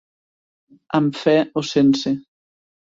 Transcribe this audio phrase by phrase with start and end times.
[1.01, 2.19] Amb fe o sense.